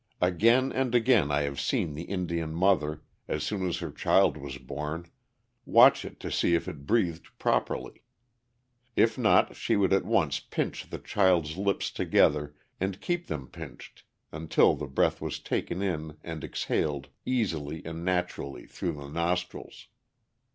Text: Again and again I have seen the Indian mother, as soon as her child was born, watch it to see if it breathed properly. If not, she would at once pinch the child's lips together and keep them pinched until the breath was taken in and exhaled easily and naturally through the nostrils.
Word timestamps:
Again 0.19 0.71
and 0.71 0.95
again 0.95 1.29
I 1.29 1.43
have 1.43 1.59
seen 1.61 1.93
the 1.93 2.05
Indian 2.05 2.55
mother, 2.55 3.03
as 3.27 3.43
soon 3.43 3.67
as 3.67 3.77
her 3.77 3.91
child 3.91 4.35
was 4.35 4.57
born, 4.57 5.05
watch 5.63 6.03
it 6.05 6.19
to 6.21 6.31
see 6.31 6.55
if 6.55 6.67
it 6.67 6.87
breathed 6.87 7.29
properly. 7.37 8.01
If 8.95 9.15
not, 9.19 9.55
she 9.55 9.75
would 9.75 9.93
at 9.93 10.03
once 10.03 10.39
pinch 10.39 10.89
the 10.89 10.97
child's 10.97 11.55
lips 11.55 11.91
together 11.91 12.55
and 12.79 12.99
keep 12.99 13.27
them 13.27 13.45
pinched 13.47 14.03
until 14.31 14.73
the 14.73 14.87
breath 14.87 15.21
was 15.21 15.37
taken 15.39 15.83
in 15.83 16.17
and 16.23 16.43
exhaled 16.43 17.09
easily 17.23 17.85
and 17.85 18.03
naturally 18.03 18.65
through 18.65 18.93
the 18.93 19.07
nostrils. 19.07 19.87